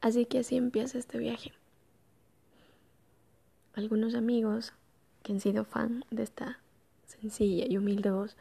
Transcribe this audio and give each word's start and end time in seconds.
Así 0.00 0.24
que 0.24 0.38
así 0.38 0.56
empieza 0.56 0.98
este 0.98 1.18
viaje. 1.18 1.52
Algunos 3.74 4.14
amigos 4.14 4.72
que 5.22 5.32
han 5.32 5.40
sido 5.40 5.64
fan 5.64 6.04
de 6.10 6.22
esta 6.22 6.58
sencilla 7.06 7.66
y 7.68 7.76
humilde 7.76 8.10
voz 8.10 8.36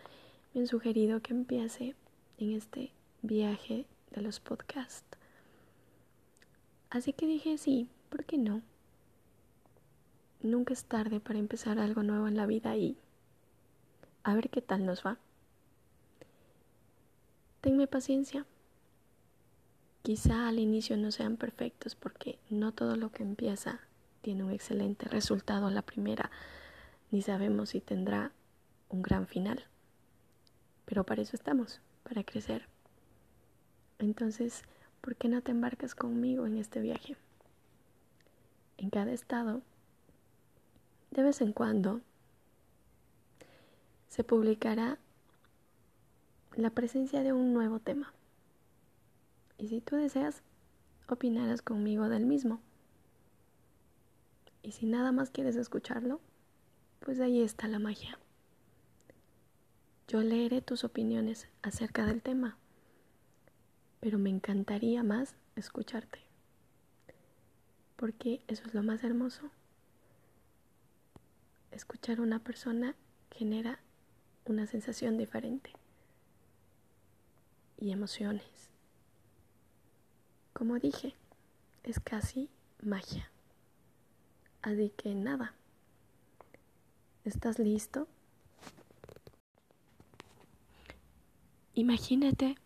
me 0.53 0.61
han 0.61 0.67
sugerido 0.67 1.21
que 1.21 1.33
empiece 1.33 1.95
en 2.37 2.51
este 2.53 2.91
viaje 3.21 3.85
de 4.11 4.21
los 4.21 4.39
podcasts. 4.39 5.17
Así 6.90 7.13
que 7.13 7.28
dije 7.28 7.58
sí, 7.58 7.89
¿por 8.10 8.23
qué 8.23 8.37
no? 8.37 8.62
Nunca 10.41 10.73
es 10.73 10.85
tarde 10.85 11.19
para 11.19 11.39
empezar 11.39 11.78
algo 11.79 12.01
nuevo 12.03 12.28
en 12.28 12.37
la 12.37 12.46
vida 12.46 12.76
y 12.78 12.97
a 14.23 14.33
ver 14.33 14.49
qué 14.49 14.62
tal 14.62 14.85
nos 14.85 15.05
va. 15.05 15.17
Tenme 17.62 17.88
paciencia. 17.88 18.45
Quizá 20.02 20.48
al 20.48 20.59
inicio 20.59 20.95
no 20.98 21.12
sean 21.12 21.36
perfectos 21.38 21.95
porque 21.95 22.40
no 22.49 22.71
todo 22.71 22.95
lo 22.95 23.12
que 23.12 23.23
empieza 23.23 23.81
tiene 24.21 24.44
un 24.44 24.52
excelente 24.52 25.07
resultado 25.09 25.67
a 25.67 25.71
la 25.71 25.81
primera, 25.81 26.31
ni 27.12 27.21
sabemos 27.21 27.70
si 27.70 27.81
tendrá 27.81 28.31
un 28.90 29.02
gran 29.02 29.27
final. 29.27 29.66
Pero 30.85 31.05
para 31.05 31.21
eso 31.21 31.35
estamos, 31.35 31.81
para 32.04 32.23
crecer. 32.23 32.67
Entonces, 33.99 34.63
¿por 35.02 35.16
qué 35.16 35.27
no 35.27 35.41
te 35.41 35.52
embarcas 35.52 35.95
conmigo 35.95 36.45
en 36.45 36.57
este 36.57 36.79
viaje? 36.79 37.18
En 38.77 38.90
cada 38.90 39.12
estado, 39.12 39.62
de 41.12 41.23
vez 41.23 41.41
en 41.41 41.52
cuando, 41.52 42.02
se 44.07 44.23
publicará 44.23 44.98
la 46.55 46.70
presencia 46.70 47.21
de 47.21 47.34
un 47.34 47.54
nuevo 47.54 47.79
tema. 47.79 48.13
Y 49.59 49.68
si 49.68 49.81
tú 49.81 49.98
deseas, 49.98 50.41
opinarás 51.09 51.62
conmigo 51.62 52.08
del 52.08 52.26
mismo. 52.26 52.62
Y 54.63 54.71
si 54.71 54.85
nada 54.85 55.12
más 55.12 55.29
quieres 55.29 55.57
escucharlo, 55.57 56.21
pues 57.01 57.20
ahí 57.20 57.41
está 57.41 57.68
la 57.68 57.77
magia. 57.77 58.18
Yo 60.07 60.21
leeré 60.21 60.62
tus 60.62 60.85
opiniones 60.85 61.49
acerca 61.62 62.05
del 62.05 62.21
tema, 62.21 62.57
pero 63.99 64.18
me 64.18 64.30
encantaría 64.30 65.04
más 65.04 65.36
escucharte, 65.58 66.20
porque 67.98 68.42
eso 68.48 68.64
es 68.66 68.73
lo 68.73 68.82
más 68.82 69.04
hermoso. 69.04 69.52
Escuchar 71.72 72.20
a 72.20 72.23
una 72.23 72.40
persona 72.40 72.96
genera 73.32 73.80
una 74.46 74.66
sensación 74.66 75.18
diferente 75.18 75.72
y 77.78 77.92
emociones. 77.92 78.70
Como 80.60 80.78
dije, 80.78 81.16
es 81.84 82.02
casi 82.02 82.50
magia. 82.82 83.32
Así 84.62 84.92
que 84.98 85.16
nada, 85.16 85.54
¿estás 87.24 87.60
listo? 87.60 88.10
Imagínate 91.76 92.58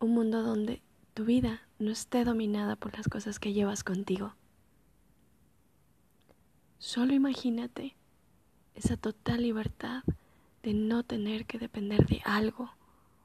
un 0.00 0.14
mundo 0.14 0.42
donde 0.42 0.82
tu 1.14 1.24
vida 1.24 1.62
no 1.78 1.92
esté 1.92 2.24
dominada 2.24 2.74
por 2.74 2.96
las 2.96 3.06
cosas 3.06 3.38
que 3.38 3.52
llevas 3.52 3.84
contigo. 3.84 4.34
Solo 6.80 7.14
imagínate 7.14 7.94
esa 8.74 8.96
total 8.96 9.42
libertad 9.42 10.02
de 10.64 10.74
no 10.74 11.04
tener 11.04 11.46
que 11.46 11.60
depender 11.60 12.04
de 12.04 12.20
algo 12.24 12.72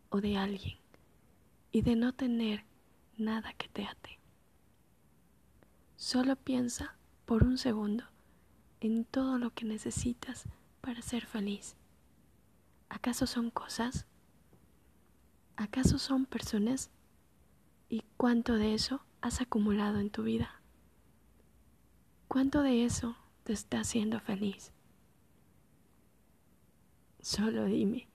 o 0.09 0.21
de 0.21 0.37
alguien 0.37 0.77
y 1.71 1.81
de 1.81 1.95
no 1.95 2.13
tener 2.13 2.63
nada 3.17 3.53
que 3.53 3.67
te 3.69 3.85
ate. 3.85 4.19
Solo 5.95 6.35
piensa 6.35 6.95
por 7.25 7.43
un 7.43 7.57
segundo 7.57 8.05
en 8.79 9.05
todo 9.05 9.37
lo 9.37 9.51
que 9.51 9.65
necesitas 9.65 10.45
para 10.81 11.01
ser 11.01 11.25
feliz. 11.25 11.75
¿Acaso 12.89 13.27
son 13.27 13.49
cosas? 13.49 14.05
¿Acaso 15.55 15.97
son 15.97 16.25
personas? 16.25 16.91
¿Y 17.89 18.03
cuánto 18.15 18.53
de 18.53 18.73
eso 18.73 19.01
has 19.21 19.41
acumulado 19.41 19.99
en 19.99 20.09
tu 20.09 20.23
vida? 20.23 20.61
¿Cuánto 22.27 22.61
de 22.61 22.85
eso 22.85 23.17
te 23.43 23.53
está 23.53 23.79
haciendo 23.79 24.19
feliz? 24.19 24.71
Solo 27.21 27.65
dime 27.65 28.07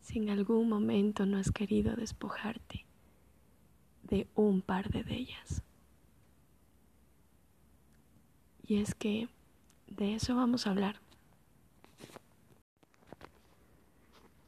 si 0.00 0.18
en 0.18 0.30
algún 0.30 0.68
momento 0.68 1.26
no 1.26 1.38
has 1.38 1.50
querido 1.50 1.96
despojarte 1.96 2.86
de 4.08 4.26
un 4.34 4.62
par 4.62 4.90
de 4.90 5.04
ellas. 5.14 5.62
Y 8.66 8.80
es 8.80 8.94
que 8.94 9.28
de 9.88 10.14
eso 10.14 10.34
vamos 10.34 10.66
a 10.66 10.70
hablar. 10.70 11.00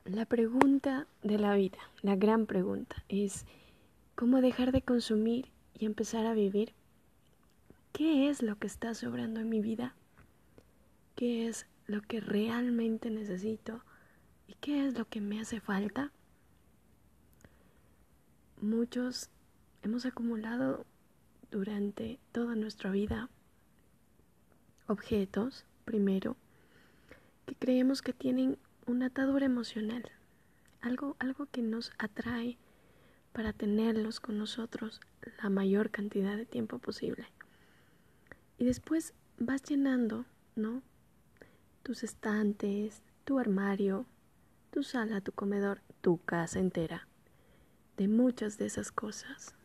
La 0.04 0.24
pregunta 0.24 1.06
de 1.22 1.38
la 1.38 1.54
vida, 1.54 1.78
la 2.00 2.16
gran 2.16 2.46
pregunta, 2.46 3.04
es 3.08 3.44
¿cómo 4.14 4.40
dejar 4.40 4.72
de 4.72 4.82
consumir 4.82 5.50
y 5.74 5.84
empezar 5.84 6.26
a 6.26 6.34
vivir? 6.34 6.72
¿Qué 7.92 8.28
es 8.28 8.42
lo 8.42 8.56
que 8.56 8.66
está 8.66 8.94
sobrando 8.94 9.40
en 9.40 9.48
mi 9.48 9.60
vida? 9.60 9.94
¿Qué 11.16 11.48
es 11.48 11.66
lo 11.86 12.02
que 12.02 12.20
realmente 12.20 13.10
necesito? 13.10 13.82
¿Y 14.46 14.54
qué 14.54 14.86
es 14.86 14.96
lo 14.96 15.06
que 15.08 15.20
me 15.20 15.40
hace 15.40 15.60
falta? 15.60 16.12
Muchos 18.60 19.30
hemos 19.86 20.04
acumulado 20.04 20.84
durante 21.52 22.18
toda 22.32 22.56
nuestra 22.56 22.90
vida 22.90 23.30
objetos, 24.88 25.64
primero, 25.84 26.36
que 27.46 27.54
creemos 27.54 28.02
que 28.02 28.12
tienen 28.12 28.58
una 28.86 29.06
atadura 29.06 29.46
emocional, 29.46 30.10
algo, 30.80 31.14
algo 31.20 31.46
que 31.46 31.62
nos 31.62 31.92
atrae 31.98 32.58
para 33.32 33.52
tenerlos 33.52 34.18
con 34.18 34.38
nosotros 34.38 35.00
la 35.40 35.50
mayor 35.50 35.90
cantidad 35.90 36.36
de 36.36 36.46
tiempo 36.46 36.80
posible. 36.80 37.26
Y 38.58 38.64
después 38.64 39.14
vas 39.38 39.62
llenando, 39.62 40.24
¿no? 40.56 40.82
Tus 41.84 42.02
estantes, 42.02 43.02
tu 43.24 43.38
armario, 43.38 44.04
tu 44.72 44.82
sala, 44.82 45.20
tu 45.20 45.30
comedor, 45.30 45.80
tu 46.00 46.18
casa 46.18 46.58
entera, 46.58 47.06
de 47.96 48.08
muchas 48.08 48.58
de 48.58 48.66
esas 48.66 48.90
cosas, 48.90 49.55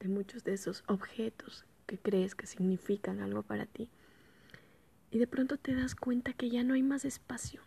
de 0.00 0.08
muchos 0.08 0.44
de 0.44 0.54
esos 0.54 0.84
objetos 0.86 1.64
que 1.86 1.98
crees 1.98 2.34
que 2.34 2.46
significan 2.46 3.20
algo 3.20 3.42
para 3.42 3.66
ti. 3.66 3.88
Y 5.10 5.18
de 5.18 5.26
pronto 5.26 5.56
te 5.56 5.74
das 5.74 5.94
cuenta 5.94 6.32
que 6.32 6.50
ya 6.50 6.62
no 6.62 6.74
hay 6.74 6.82
más 6.82 7.04
espacio, 7.04 7.62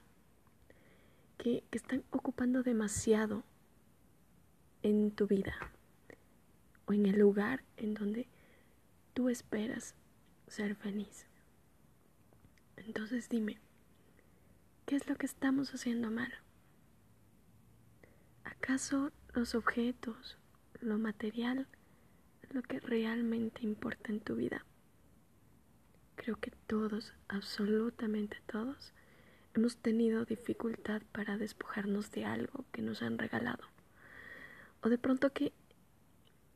que, 1.38 1.64
que 1.72 1.78
están 1.78 2.03
ocupando 2.12 2.64
demasiado 2.64 3.44
en 4.84 5.12
tu 5.12 5.28
vida 5.28 5.56
o 6.86 6.94
en 6.94 7.06
el 7.06 7.18
lugar 7.18 7.64
en 7.78 7.94
donde 7.94 8.28
tú 9.14 9.30
esperas 9.30 9.96
ser 10.47 10.75
feliz. 10.75 11.25
Entonces 12.78 13.30
dime, 13.30 13.58
¿qué 14.86 14.96
es 14.96 15.08
lo 15.08 15.16
que 15.16 15.25
estamos 15.25 15.74
haciendo 15.74 16.12
mal? 16.12 16.34
¿Acaso 18.44 19.12
los 19.34 19.56
objetos, 19.56 20.38
lo 20.81 20.97
material, 20.97 21.68
lo 22.53 22.62
que 22.62 22.79
realmente 22.79 23.62
importa 23.63 24.12
en 24.12 24.19
tu 24.19 24.35
vida? 24.35 24.66
Creo 26.16 26.38
que 26.38 26.51
todos, 26.67 27.13
absolutamente 27.28 28.38
todos, 28.45 28.94
hemos 29.56 29.78
tenido 29.78 30.25
dificultad 30.25 31.01
para 31.11 31.38
despojarnos 31.38 32.11
de 32.11 32.25
algo 32.25 32.66
que 32.72 32.81
nos 32.81 33.01
han 33.01 33.17
regalado. 33.17 33.63
O 34.81 34.90
de 34.90 34.97
pronto 34.97 35.31
que 35.31 35.53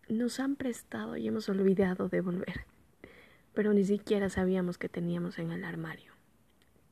nos 0.10 0.40
han 0.40 0.56
prestado 0.56 1.18
y 1.18 1.28
hemos 1.28 1.50
olvidado 1.50 2.10
devolver, 2.10 2.66
pero 3.54 3.74
ni 3.74 3.84
siquiera 3.84 4.30
sabíamos 4.30 4.78
que 4.78 4.90
teníamos 4.90 5.40
en 5.40 5.52
el 5.52 5.64
armario. 5.64 6.14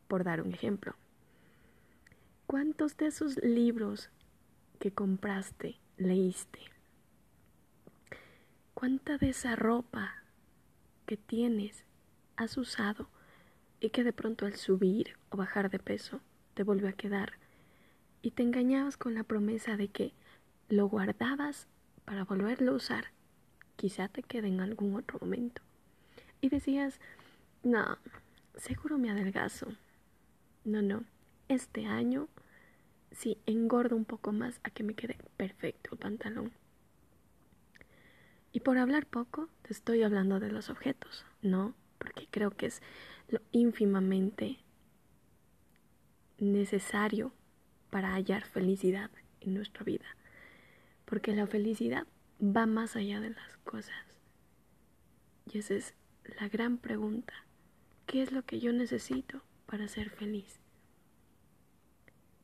Por 0.07 0.24
dar 0.24 0.42
un 0.42 0.54
ejemplo. 0.54 0.95
¿Cuántos 2.48 2.98
de 2.98 3.07
esos 3.07 3.38
libros 3.44 4.10
que 4.80 4.92
compraste 4.92 5.80
leíste? 5.98 6.73
¿Cuánta 8.83 9.18
de 9.18 9.30
esa 9.30 9.56
ropa 9.56 10.13
que 11.06 11.15
tienes 11.15 11.85
has 12.35 12.57
usado 12.57 13.07
y 13.80 13.91
que 13.91 14.03
de 14.03 14.12
pronto 14.12 14.45
al 14.45 14.57
subir 14.57 15.15
o 15.30 15.38
bajar 15.38 15.69
de 15.69 15.80
peso 15.80 16.19
te 16.53 16.63
vuelve 16.63 16.89
a 16.89 16.91
quedar 16.91 17.31
y 18.21 18.31
te 18.31 18.44
engañabas 18.44 18.97
con 18.97 19.13
la 19.13 19.24
promesa 19.24 19.77
de 19.77 19.88
que 19.88 20.12
lo 20.68 20.89
guardabas 20.89 21.69
para 22.03 22.25
volverlo 22.25 22.74
a 22.74 22.75
usar, 22.75 23.06
quizá 23.77 24.09
te 24.09 24.21
quede 24.21 24.50
en 24.50 24.59
algún 24.59 24.97
otro 24.97 25.18
momento. 25.21 25.62
Y 26.41 26.50
decías, 26.50 27.00
no, 27.63 27.97
seguro 28.57 28.97
me 28.97 29.09
adelgazo. 29.09 29.68
No, 30.65 30.81
no, 30.81 31.06
este 31.47 31.85
año 31.85 32.27
sí, 33.13 33.38
engordo 33.45 33.95
un 33.95 34.03
poco 34.03 34.33
más 34.33 34.59
a 34.63 34.71
que 34.71 34.83
me 34.83 34.94
quede 34.94 35.18
perfecto 35.38 35.91
el 35.94 36.00
pantalón. 36.00 36.62
Y 38.54 38.60
por 38.60 38.78
hablar 38.78 39.08
poco, 39.08 39.50
te 39.64 39.74
estoy 39.74 40.04
hablando 40.04 40.40
de 40.40 40.52
los 40.52 40.70
objetos, 40.70 41.26
¿no? 41.42 41.74
Porque 41.98 42.28
creo 42.30 42.52
que 42.52 42.68
es 42.68 42.82
lo 43.28 43.42
ínfimamente 43.52 44.60
necesario 46.38 47.34
para 47.90 48.14
hallar 48.14 48.44
felicidad 48.46 49.10
en 49.42 49.56
nuestra 49.56 49.84
vida. 49.84 50.06
Porque 51.06 51.36
la 51.36 51.48
felicidad 51.48 52.06
va 52.40 52.68
más 52.68 52.96
allá 52.96 53.20
de 53.20 53.32
las 53.32 53.58
cosas. 53.64 53.96
Y 55.52 55.58
esa 55.58 55.74
es 55.74 55.96
la 56.40 56.48
gran 56.48 56.78
pregunta. 56.78 57.34
¿Qué 58.06 58.22
es 58.22 58.32
lo 58.32 58.44
que 58.44 58.60
yo 58.60 58.72
necesito 58.72 59.42
para 59.66 59.88
ser 59.88 60.12
feliz? 60.12 60.60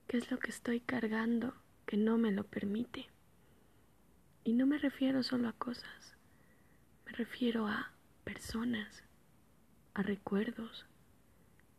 ¿Qué 0.07 0.17
es 0.17 0.31
lo 0.31 0.39
que 0.39 0.49
estoy 0.49 0.79
cargando 0.79 1.53
que 1.85 1.97
no 1.97 2.17
me 2.17 2.31
lo 2.31 2.45
permite? 2.45 3.09
Y 4.43 4.53
no 4.53 4.65
me 4.65 4.77
refiero 4.77 5.23
solo 5.23 5.49
a 5.49 5.53
cosas, 5.53 6.15
me 7.05 7.11
refiero 7.13 7.67
a 7.67 7.91
personas, 8.23 9.03
a 9.93 10.01
recuerdos, 10.01 10.85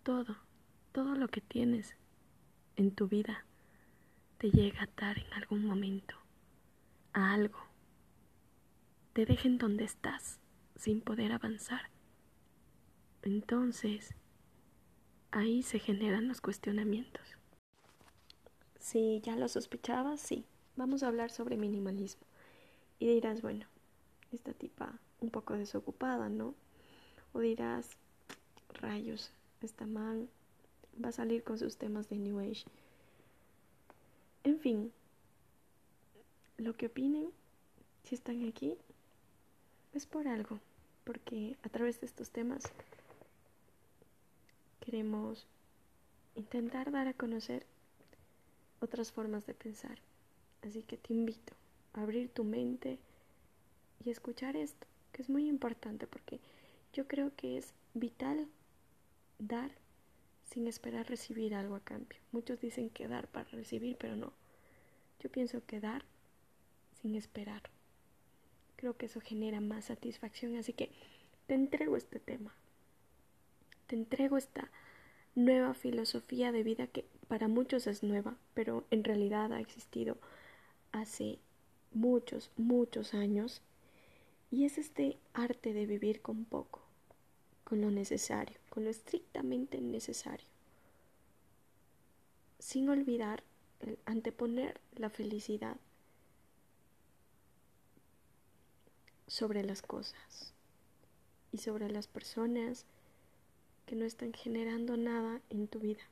todo, 0.02 0.36
todo 0.92 1.14
lo 1.14 1.28
que 1.28 1.40
tienes 1.40 1.94
en 2.76 2.90
tu 2.90 3.08
vida 3.08 3.44
te 4.38 4.50
llega 4.50 4.80
a 4.80 4.84
atar 4.84 5.18
en 5.18 5.32
algún 5.34 5.64
momento 5.64 6.16
a 7.12 7.32
algo. 7.34 7.58
Te 9.12 9.26
dejen 9.26 9.58
donde 9.58 9.84
estás 9.84 10.38
sin 10.76 11.00
poder 11.00 11.32
avanzar. 11.32 11.90
Entonces, 13.22 14.14
ahí 15.30 15.62
se 15.62 15.78
generan 15.78 16.28
los 16.28 16.40
cuestionamientos. 16.40 17.36
Si 18.78 19.20
ya 19.20 19.36
lo 19.36 19.48
sospechabas, 19.48 20.20
sí. 20.20 20.46
Vamos 20.76 21.02
a 21.02 21.08
hablar 21.08 21.30
sobre 21.30 21.56
minimalismo. 21.56 22.29
Y 23.00 23.06
dirás, 23.06 23.40
bueno, 23.40 23.64
esta 24.30 24.52
tipa 24.52 24.92
un 25.20 25.30
poco 25.30 25.54
desocupada, 25.54 26.28
¿no? 26.28 26.54
O 27.32 27.40
dirás, 27.40 27.88
rayos, 28.74 29.30
esta 29.62 29.86
man 29.86 30.28
va 31.02 31.08
a 31.08 31.12
salir 31.12 31.42
con 31.42 31.58
sus 31.58 31.78
temas 31.78 32.10
de 32.10 32.18
New 32.18 32.38
Age. 32.38 32.64
En 34.44 34.60
fin, 34.60 34.92
lo 36.58 36.76
que 36.76 36.86
opinen, 36.86 37.30
si 38.04 38.14
están 38.14 38.46
aquí, 38.46 38.76
es 39.94 40.04
por 40.04 40.28
algo, 40.28 40.60
porque 41.04 41.56
a 41.62 41.70
través 41.70 42.00
de 42.00 42.06
estos 42.06 42.28
temas 42.28 42.64
queremos 44.80 45.46
intentar 46.34 46.90
dar 46.90 47.08
a 47.08 47.14
conocer 47.14 47.64
otras 48.82 49.10
formas 49.10 49.46
de 49.46 49.54
pensar. 49.54 49.98
Así 50.62 50.82
que 50.82 50.98
te 50.98 51.14
invito 51.14 51.59
abrir 51.92 52.28
tu 52.30 52.44
mente 52.44 52.98
y 54.04 54.10
escuchar 54.10 54.56
esto, 54.56 54.86
que 55.12 55.22
es 55.22 55.28
muy 55.28 55.48
importante 55.48 56.06
porque 56.06 56.40
yo 56.92 57.06
creo 57.06 57.32
que 57.36 57.58
es 57.58 57.72
vital 57.94 58.48
dar 59.38 59.70
sin 60.50 60.66
esperar 60.66 61.08
recibir 61.08 61.54
algo 61.54 61.76
a 61.76 61.80
cambio. 61.80 62.18
Muchos 62.32 62.60
dicen 62.60 62.90
que 62.90 63.08
dar 63.08 63.28
para 63.28 63.48
recibir, 63.50 63.96
pero 63.96 64.16
no. 64.16 64.32
Yo 65.20 65.30
pienso 65.30 65.64
que 65.64 65.80
dar 65.80 66.04
sin 67.00 67.14
esperar. 67.14 67.62
Creo 68.76 68.96
que 68.96 69.06
eso 69.06 69.20
genera 69.20 69.60
más 69.60 69.86
satisfacción, 69.86 70.56
así 70.56 70.72
que 70.72 70.90
te 71.46 71.54
entrego 71.54 71.96
este 71.96 72.18
tema. 72.18 72.54
Te 73.86 73.96
entrego 73.96 74.36
esta 74.36 74.70
nueva 75.34 75.74
filosofía 75.74 76.52
de 76.52 76.62
vida 76.62 76.86
que 76.86 77.04
para 77.28 77.48
muchos 77.48 77.86
es 77.86 78.02
nueva, 78.02 78.36
pero 78.54 78.84
en 78.90 79.04
realidad 79.04 79.52
ha 79.52 79.60
existido 79.60 80.18
hace 80.92 81.38
muchos, 81.92 82.50
muchos 82.56 83.14
años, 83.14 83.62
y 84.50 84.64
es 84.64 84.78
este 84.78 85.18
arte 85.32 85.72
de 85.72 85.86
vivir 85.86 86.20
con 86.20 86.44
poco, 86.44 86.80
con 87.64 87.80
lo 87.80 87.90
necesario, 87.90 88.56
con 88.68 88.84
lo 88.84 88.90
estrictamente 88.90 89.80
necesario, 89.80 90.46
sin 92.58 92.88
olvidar 92.88 93.42
el 93.80 93.98
anteponer 94.04 94.80
la 94.96 95.10
felicidad 95.10 95.76
sobre 99.26 99.62
las 99.62 99.80
cosas 99.82 100.52
y 101.52 101.58
sobre 101.58 101.88
las 101.88 102.08
personas 102.08 102.84
que 103.86 103.96
no 103.96 104.04
están 104.04 104.32
generando 104.32 104.96
nada 104.96 105.40
en 105.50 105.68
tu 105.68 105.78
vida. 105.78 106.02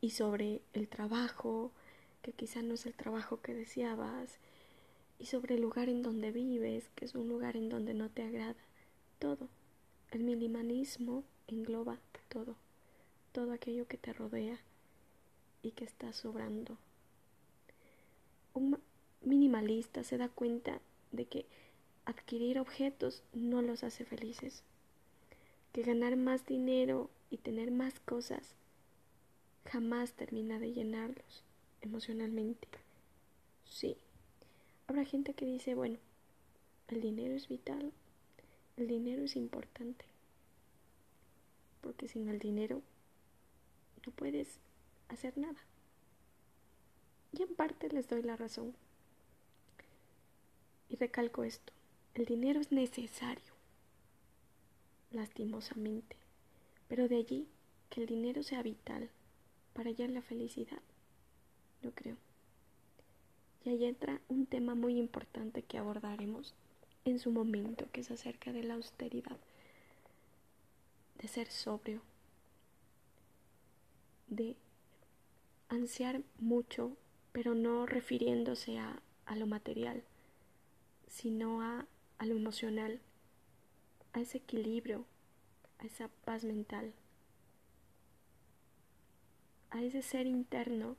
Y 0.00 0.10
sobre 0.10 0.60
el 0.72 0.88
trabajo, 0.88 1.72
que 2.26 2.32
quizá 2.32 2.60
no 2.60 2.74
es 2.74 2.86
el 2.86 2.94
trabajo 2.94 3.40
que 3.40 3.54
deseabas, 3.54 4.40
y 5.20 5.26
sobre 5.26 5.54
el 5.54 5.60
lugar 5.60 5.88
en 5.88 6.02
donde 6.02 6.32
vives, 6.32 6.90
que 6.96 7.04
es 7.04 7.14
un 7.14 7.28
lugar 7.28 7.56
en 7.56 7.68
donde 7.68 7.94
no 7.94 8.10
te 8.10 8.24
agrada. 8.24 8.56
Todo. 9.20 9.48
El 10.10 10.24
minimalismo 10.24 11.22
engloba 11.46 12.00
todo, 12.28 12.56
todo 13.30 13.52
aquello 13.52 13.86
que 13.86 13.96
te 13.96 14.12
rodea 14.12 14.58
y 15.62 15.70
que 15.70 15.84
está 15.84 16.12
sobrando. 16.12 16.76
Un 18.54 18.80
minimalista 19.22 20.02
se 20.02 20.18
da 20.18 20.28
cuenta 20.28 20.80
de 21.12 21.26
que 21.26 21.46
adquirir 22.06 22.58
objetos 22.58 23.22
no 23.34 23.62
los 23.62 23.84
hace 23.84 24.04
felices, 24.04 24.64
que 25.72 25.84
ganar 25.84 26.16
más 26.16 26.44
dinero 26.44 27.08
y 27.30 27.36
tener 27.36 27.70
más 27.70 28.00
cosas 28.00 28.56
jamás 29.64 30.12
termina 30.12 30.58
de 30.58 30.72
llenarlos 30.72 31.45
emocionalmente. 31.86 32.68
Sí, 33.64 33.96
habrá 34.86 35.04
gente 35.04 35.34
que 35.34 35.46
dice, 35.46 35.74
bueno, 35.74 35.98
el 36.88 37.00
dinero 37.00 37.34
es 37.34 37.48
vital, 37.48 37.92
el 38.76 38.88
dinero 38.88 39.24
es 39.24 39.36
importante, 39.36 40.04
porque 41.80 42.08
sin 42.08 42.28
el 42.28 42.38
dinero 42.38 42.82
no 44.04 44.12
puedes 44.12 44.58
hacer 45.08 45.36
nada. 45.38 45.58
Y 47.32 47.42
en 47.42 47.54
parte 47.54 47.88
les 47.88 48.08
doy 48.08 48.22
la 48.22 48.36
razón. 48.36 48.74
Y 50.88 50.96
recalco 50.96 51.44
esto, 51.44 51.72
el 52.14 52.24
dinero 52.24 52.60
es 52.60 52.70
necesario, 52.70 53.54
lastimosamente, 55.10 56.16
pero 56.88 57.08
de 57.08 57.16
allí 57.16 57.48
que 57.90 58.02
el 58.02 58.06
dinero 58.06 58.42
sea 58.42 58.62
vital 58.62 59.10
para 59.74 59.90
hallar 59.90 60.10
la 60.10 60.22
felicidad 60.22 60.80
creo. 61.92 62.16
Y 63.64 63.70
ahí 63.70 63.84
entra 63.84 64.20
un 64.28 64.46
tema 64.46 64.74
muy 64.74 64.98
importante 64.98 65.62
que 65.62 65.78
abordaremos 65.78 66.54
en 67.04 67.18
su 67.18 67.30
momento, 67.30 67.86
que 67.92 68.00
es 68.00 68.10
acerca 68.10 68.52
de 68.52 68.62
la 68.62 68.74
austeridad, 68.74 69.36
de 71.20 71.28
ser 71.28 71.50
sobrio, 71.50 72.00
de 74.28 74.56
ansiar 75.68 76.22
mucho, 76.38 76.96
pero 77.32 77.54
no 77.54 77.86
refiriéndose 77.86 78.78
a, 78.78 79.00
a 79.24 79.36
lo 79.36 79.46
material, 79.46 80.02
sino 81.08 81.62
a, 81.62 81.86
a 82.18 82.26
lo 82.26 82.36
emocional, 82.36 83.00
a 84.12 84.20
ese 84.20 84.38
equilibrio, 84.38 85.04
a 85.78 85.86
esa 85.86 86.08
paz 86.24 86.44
mental, 86.44 86.92
a 89.70 89.82
ese 89.82 90.02
ser 90.02 90.26
interno 90.26 90.96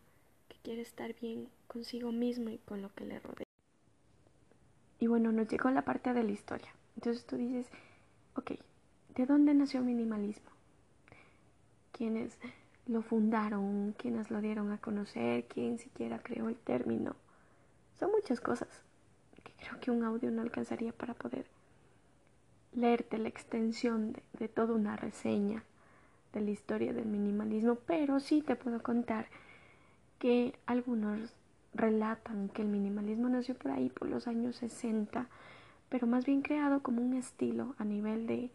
quiere 0.68 0.82
estar 0.82 1.16
bien 1.22 1.48
consigo 1.70 2.12
mismo 2.12 2.50
y 2.50 2.58
con 2.58 2.82
lo 2.82 2.94
que 2.94 3.06
le 3.06 3.22
rodea. 3.22 3.46
Y 5.00 5.08
bueno, 5.08 5.32
nos 5.32 5.48
llegó 5.48 5.72
la 5.72 5.84
parte 5.84 6.14
de 6.14 6.24
la 6.24 6.32
historia. 6.32 6.68
Entonces 6.98 7.26
tú 7.26 7.38
dices, 7.38 7.68
ok, 8.36 8.52
¿de 9.16 9.26
dónde 9.26 9.54
nació 9.54 9.80
el 9.80 9.86
minimalismo? 9.86 10.50
¿Quiénes 11.94 12.38
lo 12.86 13.02
fundaron? 13.02 13.96
¿Quiénes 13.98 14.30
lo 14.30 14.42
dieron 14.42 14.74
a 14.74 14.78
conocer? 14.78 15.46
¿Quién 15.46 15.80
siquiera 15.80 16.20
creó 16.20 16.50
el 16.50 16.58
término? 16.58 17.16
Son 17.98 18.12
muchas 18.12 18.42
cosas 18.42 18.68
que 19.46 19.54
creo 19.54 19.80
que 19.80 19.92
un 19.92 20.04
audio 20.04 20.32
no 20.32 20.42
alcanzaría 20.42 20.92
para 20.92 21.14
poder 21.14 21.46
leerte 22.74 23.20
la 23.20 23.30
extensión 23.30 24.12
de, 24.12 24.22
de 24.38 24.50
toda 24.50 24.74
una 24.74 24.98
reseña 24.98 25.64
de 26.34 26.42
la 26.42 26.52
historia 26.52 26.92
del 26.92 27.06
minimalismo, 27.06 27.76
pero 27.76 28.20
sí 28.20 28.42
te 28.42 28.58
puedo 28.58 28.84
contar 28.84 29.28
que 30.20 30.58
algunos 30.66 31.34
relatan 31.74 32.50
que 32.50 32.64
el 32.64 32.68
minimalismo 32.68 33.30
nació 33.30 33.56
por 33.56 33.72
ahí 33.72 33.90
por 33.90 34.10
los 34.10 34.28
años 34.28 34.56
60, 34.58 35.28
pero 35.90 36.08
más 36.08 36.26
bien 36.26 36.42
creado 36.42 36.82
como 36.82 37.02
un 37.02 37.14
estilo 37.14 37.76
a 37.78 37.86
nivel 37.86 38.28
de, 38.28 38.52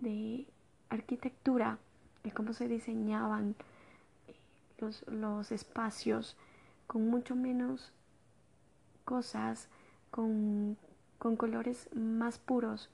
de 0.00 0.46
arquitectura, 0.90 1.78
de 2.22 2.30
cómo 2.30 2.52
se 2.52 2.68
diseñaban 2.68 3.56
eh, 4.28 4.34
los, 4.78 5.04
los 5.08 5.50
espacios 5.50 6.36
con 6.86 7.08
mucho 7.08 7.34
menos 7.34 7.92
cosas, 9.04 9.68
con, 10.10 10.76
con 11.18 11.36
colores 11.36 11.88
más 11.94 12.38
puros, 12.38 12.90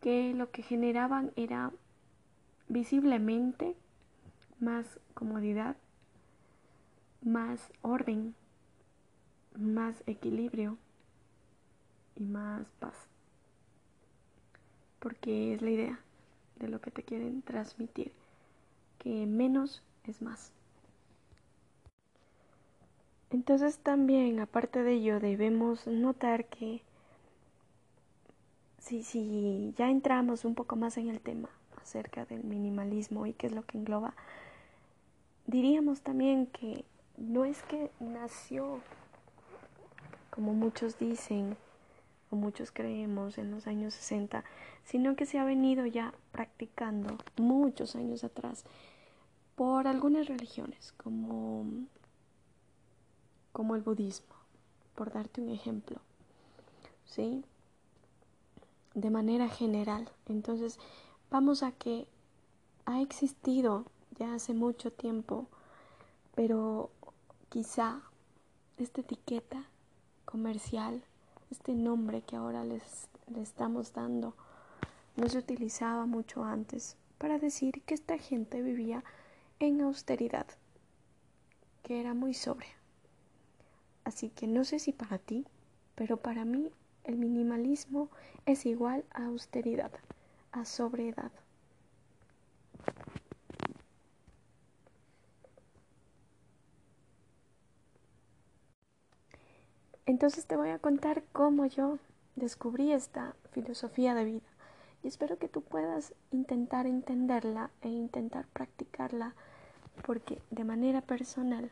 que 0.00 0.32
lo 0.34 0.50
que 0.50 0.62
generaban 0.62 1.32
era 1.36 1.72
visiblemente 2.68 3.74
más 4.60 5.00
comodidad 5.14 5.76
más 7.22 7.72
orden, 7.82 8.34
más 9.56 10.02
equilibrio 10.06 10.76
y 12.14 12.24
más 12.24 12.70
paz. 12.78 12.94
Porque 14.98 15.54
es 15.54 15.62
la 15.62 15.70
idea 15.70 16.00
de 16.58 16.68
lo 16.68 16.80
que 16.80 16.90
te 16.90 17.02
quieren 17.02 17.42
transmitir, 17.42 18.12
que 18.98 19.26
menos 19.26 19.82
es 20.04 20.22
más. 20.22 20.52
Entonces 23.30 23.78
también, 23.78 24.40
aparte 24.40 24.82
de 24.82 24.94
ello, 24.94 25.20
debemos 25.20 25.86
notar 25.86 26.46
que 26.46 26.82
si, 28.78 29.02
si 29.02 29.74
ya 29.76 29.90
entramos 29.90 30.44
un 30.44 30.54
poco 30.54 30.76
más 30.76 30.96
en 30.96 31.08
el 31.08 31.20
tema 31.20 31.50
acerca 31.82 32.24
del 32.24 32.44
minimalismo 32.44 33.26
y 33.26 33.32
qué 33.32 33.48
es 33.48 33.52
lo 33.52 33.64
que 33.64 33.78
engloba, 33.78 34.14
diríamos 35.46 36.02
también 36.02 36.46
que 36.46 36.84
no 37.16 37.44
es 37.44 37.62
que 37.64 37.90
nació, 38.00 38.80
como 40.30 40.54
muchos 40.54 40.98
dicen 40.98 41.56
o 42.30 42.36
muchos 42.36 42.72
creemos 42.72 43.38
en 43.38 43.50
los 43.50 43.66
años 43.66 43.94
60, 43.94 44.44
sino 44.84 45.16
que 45.16 45.26
se 45.26 45.38
ha 45.38 45.44
venido 45.44 45.86
ya 45.86 46.12
practicando 46.32 47.16
muchos 47.36 47.96
años 47.96 48.24
atrás 48.24 48.64
por 49.54 49.86
algunas 49.86 50.26
religiones, 50.26 50.92
como, 50.96 51.66
como 53.52 53.76
el 53.76 53.82
budismo, 53.82 54.34
por 54.94 55.12
darte 55.12 55.40
un 55.40 55.50
ejemplo. 55.50 56.00
¿Sí? 57.06 57.44
de 58.96 59.10
manera 59.10 59.48
general. 59.48 60.10
Entonces, 60.26 60.78
vamos 61.30 61.62
a 61.62 61.70
que 61.70 62.08
ha 62.86 63.00
existido 63.02 63.84
ya 64.18 64.34
hace 64.34 64.54
mucho 64.54 64.90
tiempo, 64.90 65.46
pero 66.34 66.90
quizá 67.48 68.00
esta 68.76 69.00
etiqueta 69.00 69.64
comercial, 70.24 71.02
este 71.50 71.74
nombre 71.74 72.22
que 72.22 72.36
ahora 72.36 72.64
les, 72.64 73.08
le 73.28 73.40
estamos 73.40 73.92
dando, 73.92 74.34
no 75.16 75.28
se 75.28 75.38
utilizaba 75.38 76.06
mucho 76.06 76.44
antes 76.44 76.96
para 77.18 77.38
decir 77.38 77.82
que 77.82 77.94
esta 77.94 78.18
gente 78.18 78.62
vivía 78.62 79.02
en 79.58 79.80
austeridad, 79.80 80.46
que 81.82 82.00
era 82.00 82.12
muy 82.14 82.34
sobria. 82.34 82.74
Así 84.04 84.28
que 84.28 84.46
no 84.46 84.64
sé 84.64 84.78
si 84.78 84.92
para 84.92 85.18
ti, 85.18 85.46
pero 85.94 86.18
para 86.18 86.44
mí 86.44 86.70
el 87.04 87.16
minimalismo 87.16 88.10
es 88.44 88.66
igual 88.66 89.04
a 89.10 89.26
austeridad, 89.26 89.92
a 90.52 90.64
sobriedad. 90.64 91.32
Entonces 100.06 100.46
te 100.46 100.56
voy 100.56 100.70
a 100.70 100.78
contar 100.78 101.24
cómo 101.32 101.66
yo 101.66 101.98
descubrí 102.36 102.92
esta 102.92 103.34
filosofía 103.50 104.14
de 104.14 104.24
vida 104.24 104.46
y 105.02 105.08
espero 105.08 105.38
que 105.38 105.48
tú 105.48 105.62
puedas 105.62 106.14
intentar 106.30 106.86
entenderla 106.86 107.70
e 107.82 107.88
intentar 107.88 108.46
practicarla 108.52 109.34
porque 110.06 110.40
de 110.50 110.64
manera 110.64 111.00
personal 111.00 111.70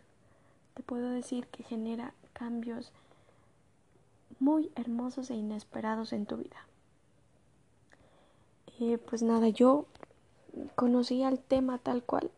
te 0.74 0.82
puedo 0.82 1.10
decir 1.10 1.46
que 1.46 1.62
genera 1.62 2.12
cambios 2.32 2.92
muy 4.40 4.70
hermosos 4.74 5.30
e 5.30 5.34
inesperados 5.34 6.12
en 6.12 6.26
tu 6.26 6.36
vida. 6.36 6.66
Y 8.78 8.96
pues 8.96 9.22
nada, 9.22 9.48
yo 9.48 9.86
conocí 10.74 11.22
al 11.22 11.38
tema 11.38 11.78
tal 11.78 12.02
cual 12.02 12.30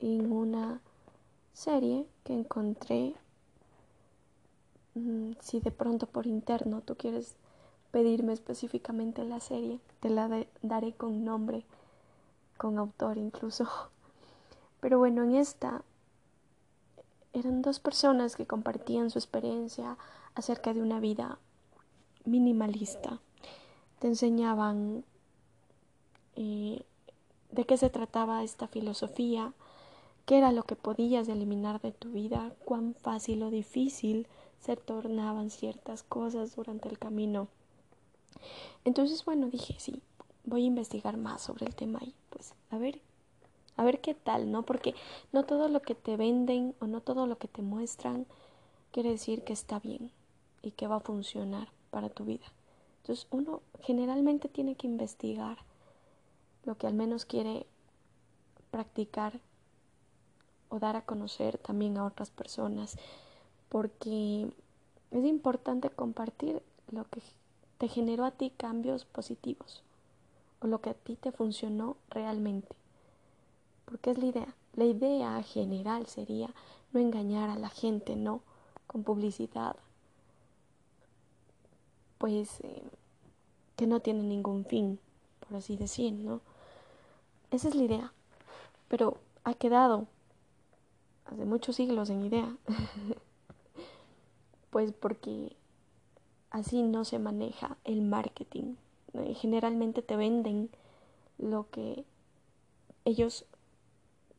en 0.00 0.32
una 0.32 0.80
serie 1.52 2.06
que 2.24 2.34
encontré. 2.34 3.14
Mm, 4.94 5.32
si 5.40 5.60
de 5.60 5.70
pronto 5.70 6.06
por 6.06 6.26
interno 6.26 6.80
tú 6.80 6.96
quieres 6.96 7.34
pedirme 7.90 8.32
específicamente 8.32 9.24
la 9.24 9.40
serie, 9.40 9.80
te 10.00 10.10
la 10.10 10.46
daré 10.62 10.92
con 10.92 11.24
nombre, 11.24 11.64
con 12.56 12.78
autor 12.78 13.18
incluso. 13.18 13.68
Pero 14.80 14.98
bueno, 14.98 15.22
en 15.24 15.34
esta 15.34 15.82
eran 17.32 17.62
dos 17.62 17.80
personas 17.80 18.36
que 18.36 18.46
compartían 18.46 19.10
su 19.10 19.18
experiencia 19.18 19.96
acerca 20.34 20.72
de 20.72 20.82
una 20.82 21.00
vida 21.00 21.38
minimalista. 22.24 23.20
Te 23.98 24.06
enseñaban 24.06 25.04
eh, 26.36 26.84
de 27.50 27.64
qué 27.64 27.76
se 27.76 27.90
trataba 27.90 28.44
esta 28.44 28.68
filosofía, 28.68 29.52
qué 30.26 30.38
era 30.38 30.52
lo 30.52 30.62
que 30.62 30.76
podías 30.76 31.28
eliminar 31.28 31.80
de 31.80 31.92
tu 31.92 32.10
vida, 32.10 32.52
cuán 32.64 32.94
fácil 32.94 33.42
o 33.42 33.50
difícil 33.50 34.26
se 34.64 34.76
tornaban 34.76 35.50
ciertas 35.50 36.02
cosas 36.02 36.56
durante 36.56 36.88
el 36.88 36.98
camino. 36.98 37.48
Entonces, 38.84 39.24
bueno, 39.24 39.48
dije, 39.48 39.74
sí, 39.78 40.00
voy 40.44 40.62
a 40.64 40.66
investigar 40.66 41.18
más 41.18 41.42
sobre 41.42 41.66
el 41.66 41.74
tema 41.74 41.98
y 42.02 42.14
pues 42.30 42.54
a 42.70 42.78
ver, 42.78 43.00
a 43.76 43.84
ver 43.84 44.00
qué 44.00 44.14
tal, 44.14 44.50
¿no? 44.50 44.62
Porque 44.62 44.94
no 45.32 45.44
todo 45.44 45.68
lo 45.68 45.82
que 45.82 45.94
te 45.94 46.16
venden 46.16 46.74
o 46.80 46.86
no 46.86 47.02
todo 47.02 47.26
lo 47.26 47.36
que 47.36 47.46
te 47.46 47.60
muestran 47.60 48.26
quiere 48.90 49.10
decir 49.10 49.44
que 49.44 49.52
está 49.52 49.80
bien 49.80 50.10
y 50.62 50.70
que 50.70 50.86
va 50.86 50.96
a 50.96 51.00
funcionar 51.00 51.68
para 51.90 52.08
tu 52.08 52.24
vida. 52.24 52.46
Entonces 53.02 53.26
uno 53.30 53.60
generalmente 53.82 54.48
tiene 54.48 54.76
que 54.76 54.86
investigar 54.86 55.58
lo 56.64 56.78
que 56.78 56.86
al 56.86 56.94
menos 56.94 57.26
quiere 57.26 57.66
practicar 58.70 59.40
o 60.70 60.78
dar 60.78 60.96
a 60.96 61.04
conocer 61.04 61.58
también 61.58 61.98
a 61.98 62.06
otras 62.06 62.30
personas, 62.30 62.96
porque 63.74 64.52
es 65.10 65.24
importante 65.24 65.90
compartir 65.90 66.62
lo 66.92 67.02
que 67.10 67.20
te 67.78 67.88
generó 67.88 68.24
a 68.24 68.30
ti 68.30 68.50
cambios 68.56 69.04
positivos 69.04 69.82
o 70.60 70.68
lo 70.68 70.80
que 70.80 70.90
a 70.90 70.94
ti 70.94 71.16
te 71.16 71.32
funcionó 71.32 71.96
realmente. 72.08 72.76
Porque 73.84 74.12
es 74.12 74.18
la 74.18 74.26
idea. 74.26 74.54
La 74.76 74.84
idea 74.84 75.42
general 75.42 76.06
sería 76.06 76.50
no 76.92 77.00
engañar 77.00 77.50
a 77.50 77.56
la 77.56 77.68
gente, 77.68 78.14
no 78.14 78.42
con 78.86 79.02
publicidad, 79.02 79.74
pues 82.18 82.60
eh, 82.60 82.84
que 83.74 83.88
no 83.88 83.98
tiene 83.98 84.22
ningún 84.22 84.66
fin, 84.66 85.00
por 85.40 85.56
así 85.56 85.76
decir, 85.76 86.12
¿no? 86.12 86.42
Esa 87.50 87.66
es 87.70 87.74
la 87.74 87.82
idea, 87.82 88.12
pero 88.86 89.18
ha 89.42 89.54
quedado 89.54 90.06
hace 91.24 91.44
muchos 91.44 91.74
siglos 91.74 92.08
en 92.10 92.24
idea, 92.24 92.56
pues 94.74 94.90
porque 94.90 95.54
así 96.50 96.82
no 96.82 97.04
se 97.04 97.20
maneja 97.20 97.76
el 97.84 98.02
marketing. 98.02 98.74
Generalmente 99.36 100.02
te 100.02 100.16
venden 100.16 100.68
lo 101.38 101.70
que 101.70 102.04
ellos 103.04 103.44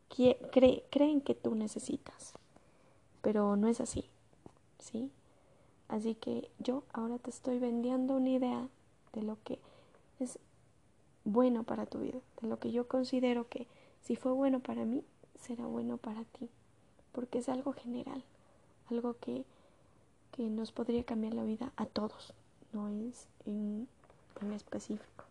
creen 0.10 1.22
que 1.22 1.36
tú 1.36 1.56
necesitas, 1.56 2.34
pero 3.22 3.56
no 3.56 3.70
es 3.70 3.80
así, 3.80 4.10
¿sí? 4.80 5.10
Así 5.88 6.16
que 6.16 6.52
yo 6.60 6.84
ahora 6.92 7.18
te 7.18 7.30
estoy 7.30 7.58
vendiendo 7.60 8.18
una 8.18 8.32
idea 8.32 8.68
de 9.14 9.22
lo 9.22 9.38
que 9.46 9.62
es 10.20 10.38
bueno 11.24 11.64
para 11.64 11.86
tu 11.86 12.00
vida, 12.00 12.20
de 12.42 12.50
lo 12.50 12.60
que 12.60 12.74
yo 12.74 12.90
considero 12.90 13.48
que 13.48 13.68
si 14.02 14.18
fue 14.18 14.34
bueno 14.34 14.60
para 14.60 14.84
mí, 14.84 15.02
será 15.40 15.66
bueno 15.66 15.96
para 15.96 16.26
ti, 16.26 16.50
porque 17.14 17.38
es 17.38 17.48
algo 17.48 17.72
general, 17.72 18.22
algo 18.90 19.16
que, 19.22 19.46
que 20.36 20.44
nos 20.50 20.72
podría 20.72 21.04
cambiar 21.04 21.34
la 21.34 21.44
vida 21.44 21.72
a 21.78 21.86
todos, 21.86 22.34
no 22.74 22.90
es 22.90 23.28
en, 23.46 23.88
en 24.42 24.52
específico. 24.54 25.24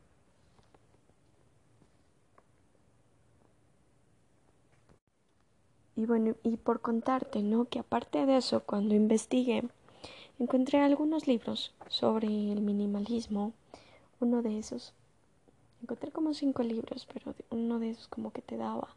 Y 5.97 6.07
bueno, 6.07 6.35
y 6.43 6.57
por 6.57 6.81
contarte, 6.81 7.43
¿no? 7.43 7.67
Que 7.67 7.79
aparte 7.81 8.25
de 8.27 8.39
eso, 8.39 8.61
cuando 8.65 8.95
investigué, 8.95 9.63
encontré 10.39 10.81
algunos 10.81 11.27
libros 11.27 11.73
sobre 11.89 12.27
el 12.53 12.63
minimalismo. 12.63 13.53
Uno 14.21 14.43
de 14.43 14.59
esos, 14.59 14.95
encontré 15.83 16.11
como 16.11 16.33
cinco 16.35 16.63
libros, 16.63 17.07
pero 17.13 17.35
uno 17.51 17.79
de 17.79 17.91
esos 17.91 18.09
como 18.09 18.33
que 18.33 18.43
te 18.43 18.57
daba 18.57 18.89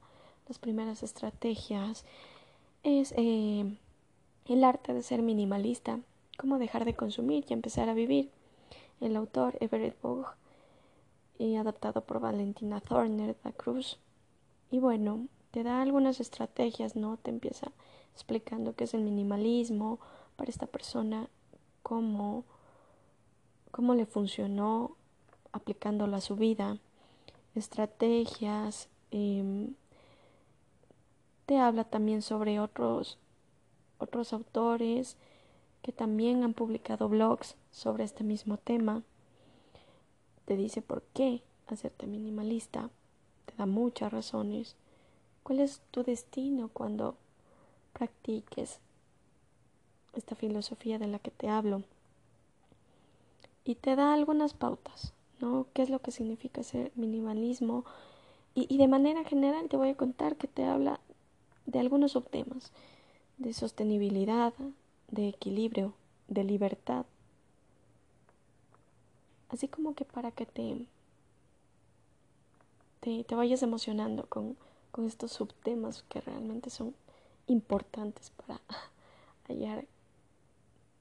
las 0.47 0.57
primeras 0.57 1.03
estrategias. 1.03 2.05
Es 2.83 3.13
eh, 3.17 3.77
El 4.47 4.63
arte 4.63 4.93
de 4.93 5.03
ser 5.03 5.21
minimalista, 5.21 5.99
cómo 6.37 6.57
dejar 6.57 6.85
de 6.85 6.95
consumir 6.95 7.45
y 7.47 7.53
empezar 7.53 7.89
a 7.89 7.93
vivir. 7.93 8.31
El 9.01 9.15
autor 9.15 9.57
Everett 9.59 10.01
Bogue, 10.01 10.27
y 11.37 11.55
adaptado 11.55 12.01
por 12.01 12.19
Valentina 12.19 12.79
Thorner 12.81 13.35
da 13.43 13.51
Cruz. 13.51 13.99
Y 14.71 14.79
bueno, 14.79 15.27
te 15.51 15.63
da 15.63 15.81
algunas 15.81 16.19
estrategias, 16.19 16.95
¿no? 16.95 17.17
Te 17.17 17.29
empieza 17.29 17.71
explicando 18.13 18.75
qué 18.75 18.85
es 18.85 18.93
el 18.93 19.01
minimalismo, 19.01 19.99
para 20.37 20.49
esta 20.49 20.67
persona, 20.67 21.27
cómo, 21.83 22.45
cómo 23.71 23.95
le 23.95 24.05
funcionó 24.05 24.95
aplicándolo 25.51 26.15
a 26.15 26.21
su 26.21 26.35
vida, 26.35 26.77
estrategias, 27.55 28.87
em, 29.11 29.73
te 31.47 31.57
habla 31.57 31.83
también 31.85 32.21
sobre 32.21 32.59
otros, 32.59 33.17
otros 33.99 34.33
autores 34.33 35.17
que 35.81 35.91
también 35.91 36.43
han 36.43 36.53
publicado 36.53 37.09
blogs 37.09 37.55
sobre 37.71 38.03
este 38.03 38.23
mismo 38.23 38.57
tema. 38.57 39.03
Te 40.45 40.55
dice 40.57 40.81
por 40.81 41.01
qué 41.13 41.41
hacerte 41.67 42.07
minimalista. 42.07 42.89
Te 43.45 43.53
da 43.57 43.65
muchas 43.65 44.11
razones. 44.11 44.75
¿Cuál 45.43 45.59
es 45.59 45.81
tu 45.91 46.03
destino 46.03 46.69
cuando 46.73 47.15
practiques 47.93 48.79
esta 50.13 50.35
filosofía 50.35 50.99
de 50.99 51.07
la 51.07 51.19
que 51.19 51.31
te 51.31 51.49
hablo? 51.49 51.83
Y 53.63 53.75
te 53.75 53.95
da 53.95 54.13
algunas 54.13 54.53
pautas, 54.53 55.13
¿no? 55.39 55.67
¿Qué 55.73 55.81
es 55.81 55.89
lo 55.89 55.99
que 55.99 56.11
significa 56.11 56.63
ser 56.63 56.91
minimalismo? 56.95 57.85
Y, 58.55 58.73
y 58.73 58.77
de 58.77 58.87
manera 58.87 59.23
general 59.23 59.67
te 59.69 59.77
voy 59.77 59.89
a 59.89 59.95
contar 59.95 60.37
que 60.37 60.47
te 60.47 60.63
habla 60.63 60.99
de 61.65 61.79
algunos 61.79 62.13
subtemas, 62.13 62.71
de 63.37 63.53
sostenibilidad, 63.53 64.53
de 65.09 65.29
equilibrio, 65.29 65.93
de 66.27 66.43
libertad. 66.43 67.05
Así 69.49 69.67
como 69.67 69.95
que 69.95 70.05
para 70.05 70.31
que 70.31 70.45
te, 70.45 70.85
te, 73.23 73.35
vayas 73.35 73.63
emocionando 73.63 74.25
con, 74.27 74.57
con 74.91 75.05
estos 75.05 75.31
subtemas 75.31 76.03
que 76.09 76.19
realmente 76.19 76.69
son 76.69 76.93
importantes 77.47 78.31
para 78.31 78.59
hallar 79.47 79.85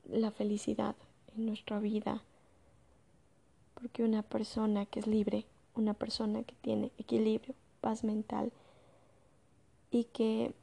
la 0.08 0.30
felicidad 0.30 0.94
en 1.36 1.46
nuestra 1.46 1.80
vida. 1.80 2.22
Porque 3.74 4.04
una 4.04 4.22
persona 4.22 4.86
que 4.86 5.00
es 5.00 5.06
libre, 5.06 5.44
una 5.74 5.94
persona 5.94 6.42
que 6.44 6.54
tiene 6.62 6.92
equilibrio, 6.98 7.54
paz 7.80 8.04
mental 8.04 8.52
y 9.90 10.04
que 10.04 10.54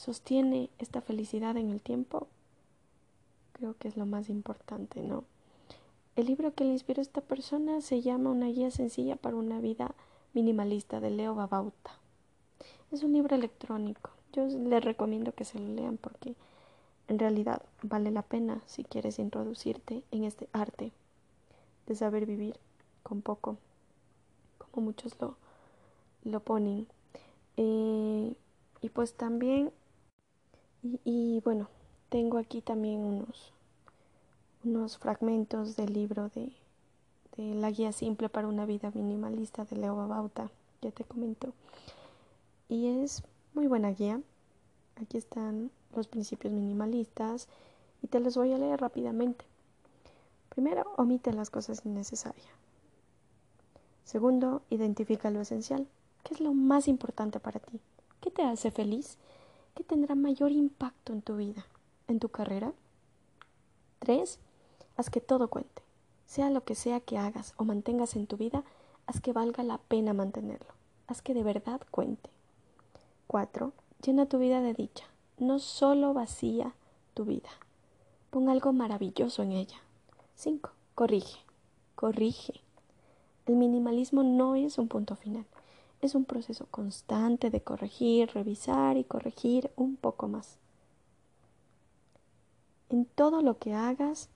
sostiene 0.00 0.70
esta 0.78 1.02
felicidad 1.02 1.58
en 1.58 1.68
el 1.68 1.82
tiempo, 1.82 2.26
creo 3.52 3.76
que 3.78 3.86
es 3.86 3.98
lo 3.98 4.06
más 4.06 4.30
importante, 4.30 5.02
¿no? 5.02 5.24
El 6.16 6.24
libro 6.24 6.54
que 6.54 6.64
le 6.64 6.70
inspiró 6.70 7.00
a 7.00 7.02
esta 7.02 7.20
persona 7.20 7.82
se 7.82 8.00
llama 8.00 8.30
Una 8.30 8.46
guía 8.46 8.70
sencilla 8.70 9.16
para 9.16 9.36
una 9.36 9.60
vida 9.60 9.94
minimalista 10.32 11.00
de 11.00 11.10
Leo 11.10 11.34
Babauta. 11.34 11.90
Es 12.90 13.02
un 13.02 13.12
libro 13.12 13.36
electrónico. 13.36 14.10
Yo 14.32 14.46
les 14.46 14.82
recomiendo 14.82 15.32
que 15.32 15.44
se 15.44 15.58
lo 15.58 15.68
lean 15.68 15.98
porque 15.98 16.34
en 17.08 17.18
realidad 17.18 17.60
vale 17.82 18.10
la 18.10 18.22
pena 18.22 18.62
si 18.64 18.84
quieres 18.84 19.18
introducirte 19.18 20.02
en 20.12 20.24
este 20.24 20.48
arte 20.52 20.92
de 21.86 21.94
saber 21.94 22.24
vivir 22.24 22.56
con 23.02 23.20
poco, 23.20 23.58
como 24.56 24.86
muchos 24.86 25.20
lo, 25.20 25.36
lo 26.24 26.40
ponen. 26.40 26.86
Eh, 27.58 28.32
y 28.80 28.88
pues 28.88 29.12
también, 29.12 29.72
y, 30.82 31.40
bueno, 31.44 31.68
tengo 32.08 32.38
aquí 32.38 32.62
también 32.62 33.00
unos, 33.00 33.52
unos 34.64 34.98
fragmentos 34.98 35.76
del 35.76 35.92
libro 35.92 36.28
de, 36.30 36.52
de, 37.36 37.54
La 37.54 37.70
Guía 37.70 37.92
Simple 37.92 38.28
para 38.28 38.48
una 38.48 38.66
Vida 38.66 38.90
Minimalista 38.94 39.64
de 39.64 39.76
Leo 39.76 39.96
Babauta, 39.96 40.50
ya 40.82 40.90
te 40.90 41.04
comento. 41.04 41.52
Y 42.68 42.86
es 42.86 43.22
muy 43.54 43.66
buena 43.66 43.90
guía. 43.90 44.20
Aquí 45.02 45.18
están 45.18 45.70
los 45.94 46.08
principios 46.08 46.52
minimalistas 46.52 47.48
y 48.02 48.06
te 48.06 48.20
los 48.20 48.36
voy 48.36 48.52
a 48.52 48.58
leer 48.58 48.80
rápidamente. 48.80 49.44
Primero, 50.50 50.92
omite 50.96 51.32
las 51.32 51.50
cosas 51.50 51.84
innecesarias. 51.84 52.46
Segundo, 54.04 54.62
identifica 54.70 55.30
lo 55.30 55.40
esencial. 55.40 55.86
¿Qué 56.24 56.34
es 56.34 56.40
lo 56.40 56.52
más 56.52 56.88
importante 56.88 57.38
para 57.40 57.60
ti? 57.60 57.80
¿Qué 58.20 58.30
te 58.30 58.42
hace 58.42 58.70
feliz? 58.70 59.18
¿Qué 59.74 59.84
tendrá 59.84 60.14
mayor 60.14 60.52
impacto 60.52 61.12
en 61.12 61.22
tu 61.22 61.36
vida? 61.36 61.66
en 62.10 62.20
tu 62.20 62.28
carrera? 62.28 62.72
3. 64.00 64.38
Haz 64.96 65.10
que 65.10 65.20
todo 65.20 65.48
cuente. 65.48 65.82
Sea 66.26 66.50
lo 66.50 66.64
que 66.64 66.74
sea 66.74 67.00
que 67.00 67.18
hagas 67.18 67.54
o 67.56 67.64
mantengas 67.64 68.16
en 68.16 68.26
tu 68.26 68.36
vida, 68.36 68.64
haz 69.06 69.20
que 69.20 69.32
valga 69.32 69.62
la 69.62 69.78
pena 69.78 70.12
mantenerlo. 70.12 70.72
Haz 71.06 71.22
que 71.22 71.34
de 71.34 71.42
verdad 71.42 71.80
cuente. 71.90 72.30
4. 73.26 73.72
Llena 74.04 74.26
tu 74.26 74.38
vida 74.38 74.60
de 74.60 74.74
dicha. 74.74 75.04
No 75.38 75.58
solo 75.58 76.12
vacía 76.12 76.74
tu 77.14 77.24
vida. 77.24 77.48
Pon 78.30 78.48
algo 78.48 78.72
maravilloso 78.72 79.42
en 79.42 79.52
ella. 79.52 79.78
5. 80.34 80.70
Corrige. 80.94 81.40
Corrige. 81.94 82.60
El 83.46 83.56
minimalismo 83.56 84.22
no 84.22 84.54
es 84.54 84.78
un 84.78 84.88
punto 84.88 85.16
final. 85.16 85.46
Es 86.00 86.14
un 86.14 86.24
proceso 86.24 86.66
constante 86.70 87.50
de 87.50 87.60
corregir, 87.60 88.30
revisar 88.32 88.96
y 88.96 89.04
corregir 89.04 89.70
un 89.76 89.96
poco 89.96 90.28
más. 90.28 90.56
En 92.88 93.04
todo 93.04 93.42
lo 93.42 93.58
que 93.58 93.74
hagas, 93.74 94.28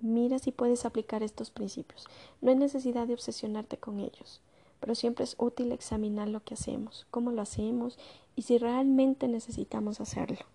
mira 0.00 0.38
si 0.38 0.52
puedes 0.52 0.84
aplicar 0.84 1.22
estos 1.22 1.50
principios. 1.50 2.06
No 2.40 2.50
hay 2.50 2.56
necesidad 2.56 3.06
de 3.06 3.14
obsesionarte 3.14 3.76
con 3.76 4.00
ellos, 4.00 4.40
pero 4.78 4.94
siempre 4.94 5.24
es 5.24 5.34
útil 5.38 5.72
examinar 5.72 6.28
lo 6.28 6.42
que 6.42 6.54
hacemos, 6.54 7.06
cómo 7.10 7.32
lo 7.32 7.42
hacemos 7.42 7.98
y 8.36 8.42
si 8.42 8.58
realmente 8.58 9.28
necesitamos 9.28 10.00
hacerlo. 10.00 10.46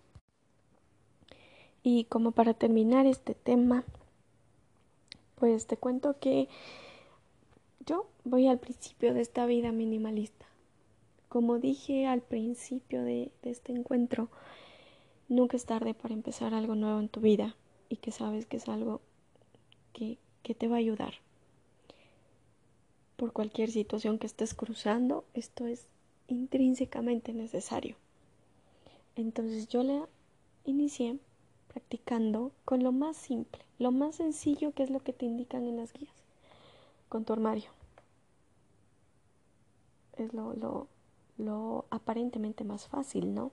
Y 1.82 2.04
como 2.04 2.32
para 2.32 2.52
terminar 2.52 3.06
este 3.06 3.34
tema, 3.34 3.84
pues 5.36 5.66
te 5.66 5.76
cuento 5.76 6.18
que 6.18 6.48
yo 7.84 8.06
voy 8.26 8.48
al 8.48 8.58
principio 8.58 9.14
de 9.14 9.20
esta 9.20 9.46
vida 9.46 9.70
minimalista. 9.70 10.46
Como 11.28 11.58
dije 11.58 12.06
al 12.06 12.22
principio 12.22 13.02
de, 13.02 13.30
este 13.42 13.72
encuentro, 13.72 14.28
Nunca 15.28 15.56
es 15.56 15.64
tarde 15.64 15.92
para 15.92 16.14
empezar 16.14 16.54
algo 16.54 16.76
nuevo 16.76 17.00
en 17.00 17.08
tu 17.08 17.18
vida 17.18 17.56
y 17.88 17.96
que 17.96 18.12
sabes 18.12 18.46
que 18.46 18.58
es 18.58 18.68
algo 18.68 19.00
que, 19.92 20.18
que 20.44 20.54
te 20.54 20.68
va 20.68 20.76
a 20.76 20.78
ayudar. 20.78 21.14
Por 23.16 23.32
cualquier 23.32 23.72
situación 23.72 24.20
que 24.20 24.28
estés 24.28 24.54
cruzando, 24.54 25.24
esto 25.34 25.66
es 25.66 25.88
intrínsecamente 26.28 27.32
necesario. 27.32 27.96
Entonces 29.16 29.66
yo 29.66 29.82
la 29.82 30.08
inicié 30.64 31.18
practicando 31.72 32.52
con 32.64 32.84
lo 32.84 32.92
más 32.92 33.16
simple, 33.16 33.62
lo 33.80 33.90
más 33.90 34.14
sencillo 34.14 34.70
que 34.74 34.84
es 34.84 34.90
lo 34.90 35.00
que 35.00 35.12
te 35.12 35.26
indican 35.26 35.66
en 35.66 35.78
las 35.78 35.92
guías, 35.92 36.14
con 37.08 37.24
tu 37.24 37.32
armario. 37.32 37.70
Es 40.16 40.32
lo, 40.32 40.54
lo, 40.54 40.88
lo 41.38 41.84
aparentemente 41.90 42.64
más 42.64 42.88
fácil, 42.88 43.34
¿no? 43.34 43.52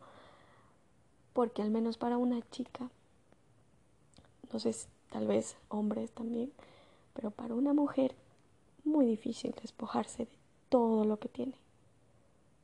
porque 1.33 1.61
al 1.61 1.71
menos 1.71 1.97
para 1.97 2.17
una 2.17 2.41
chica, 2.51 2.89
no 4.51 4.59
sé, 4.59 4.73
tal 5.11 5.27
vez 5.27 5.57
hombres 5.67 6.11
también, 6.11 6.51
pero 7.13 7.31
para 7.31 7.55
una 7.55 7.73
mujer 7.73 8.15
muy 8.85 9.05
difícil 9.05 9.53
despojarse 9.61 10.25
de 10.25 10.31
todo 10.69 11.05
lo 11.05 11.17
que 11.17 11.29
tiene. 11.29 11.55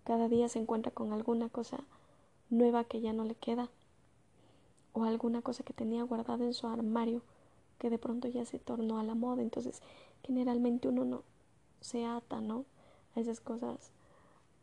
Cada 0.04 0.28
día 0.28 0.50
se 0.50 0.60
encuentra 0.60 0.92
con 0.92 1.14
alguna 1.14 1.50
cosa 1.50 1.80
nueva 2.50 2.84
que 2.84 3.02
ya 3.02 3.14
no 3.14 3.26
le 3.26 3.36
queda 3.36 3.70
o 4.94 5.04
alguna 5.04 5.42
cosa 5.42 5.64
que 5.64 5.74
tenía 5.74 6.04
guardada 6.04 6.46
en 6.46 6.54
su 6.54 6.68
armario 6.68 7.22
que 7.78 7.90
de 7.90 8.00
pronto 8.00 8.28
ya 8.28 8.46
se 8.46 8.60
tornó 8.60 9.00
a 9.00 9.04
la 9.04 9.16
moda. 9.16 9.42
Entonces, 9.42 9.82
generalmente 10.24 10.88
uno 10.88 11.06
no 11.06 11.24
se 11.80 12.06
ata, 12.06 12.42
¿no? 12.42 12.66
A 13.16 13.20
esas 13.20 13.40
cosas 13.40 13.92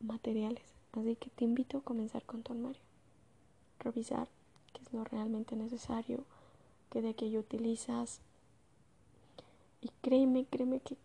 materiales. 0.01 0.65
Así 0.93 1.17
que 1.17 1.31
te 1.31 1.45
invito 1.45 1.79
a 1.79 1.83
comenzar 1.83 2.25
con 2.25 2.43
tu 2.43 2.53
armario 2.53 2.81
revisar 3.81 4.29
qué 4.73 4.83
es 4.83 4.93
lo 4.93 5.05
realmente 5.05 5.57
necesario, 5.57 6.25
qué 6.91 7.03
de 7.03 7.11
aquello 7.11 7.41
utilizas. 7.41 8.21
Y 9.81 9.91
créeme, 10.03 10.45
créeme 10.45 10.81
que 10.81 10.97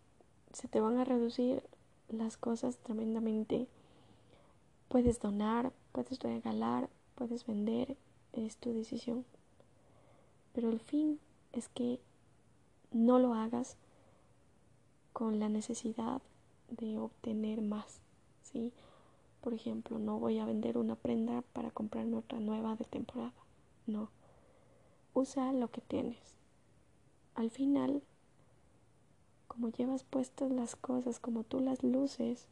se 0.52 0.68
te 0.68 0.80
van 0.80 0.98
a 0.98 1.04
reducir 1.04 1.62
las 2.08 2.36
cosas 2.36 2.78
tremendamente. 2.78 3.66
Puedes 4.88 5.20
donar, 5.20 5.72
puedes 5.92 6.18
regalar, 6.20 6.88
puedes 7.14 7.46
vender, 7.46 7.96
es 8.32 8.56
tu 8.56 8.72
decisión. 8.72 9.24
Pero 10.52 10.70
el 10.70 10.80
fin 10.80 11.18
es 11.52 11.68
que 11.68 12.00
no 12.90 13.18
lo 13.18 13.34
hagas 13.34 13.76
con 15.12 15.38
la 15.38 15.48
necesidad 15.48 16.20
de 16.72 16.98
obtener 16.98 17.62
más, 17.62 18.00
¿sí? 18.42 18.72
Por 19.40 19.54
ejemplo, 19.54 19.98
no 19.98 20.18
voy 20.18 20.38
a 20.38 20.44
vender 20.44 20.78
una 20.78 20.94
prenda 20.94 21.42
para 21.52 21.70
comprarme 21.70 22.16
otra 22.16 22.38
nueva 22.38 22.76
de 22.76 22.84
temporada. 22.84 23.32
No. 23.86 24.08
Usa 25.14 25.52
lo 25.52 25.70
que 25.70 25.80
tienes. 25.80 26.18
Al 27.34 27.50
final, 27.50 28.02
como 29.48 29.68
llevas 29.70 30.04
puestas 30.04 30.50
las 30.50 30.76
cosas, 30.76 31.18
como 31.18 31.44
tú 31.44 31.60
las 31.60 31.82
luces, 31.82 32.46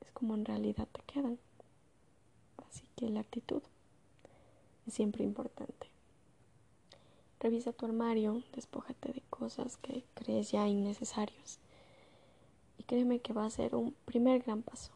es 0.00 0.10
como 0.12 0.34
en 0.34 0.44
realidad 0.44 0.88
te 0.90 1.02
quedan. 1.02 1.38
Así 2.68 2.88
que 2.96 3.08
la 3.08 3.20
actitud 3.20 3.62
es 4.86 4.94
siempre 4.94 5.24
importante. 5.24 5.86
Revisa 7.40 7.72
tu 7.72 7.86
armario, 7.86 8.42
despójate 8.54 9.12
de 9.12 9.22
cosas 9.30 9.76
que 9.76 10.04
crees 10.14 10.50
ya 10.50 10.66
innecesarios. 10.66 11.60
Créeme 12.88 13.20
que 13.20 13.34
va 13.34 13.44
a 13.44 13.50
ser 13.50 13.74
un 13.74 13.94
primer 14.06 14.42
gran 14.42 14.62
paso. 14.62 14.92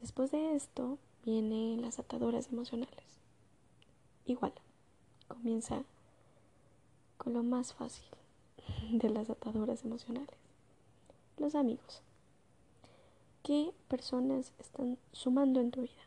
Después 0.00 0.30
de 0.30 0.54
esto 0.54 0.98
vienen 1.24 1.82
las 1.82 1.98
ataduras 1.98 2.46
emocionales. 2.52 3.18
Igual, 4.24 4.52
comienza 5.26 5.82
con 7.18 7.32
lo 7.32 7.42
más 7.42 7.74
fácil 7.74 8.06
de 8.92 9.10
las 9.10 9.30
ataduras 9.30 9.84
emocionales. 9.84 10.38
Los 11.38 11.56
amigos. 11.56 12.02
¿Qué 13.42 13.74
personas 13.88 14.52
están 14.60 14.96
sumando 15.10 15.60
en 15.60 15.72
tu 15.72 15.82
vida? 15.82 16.06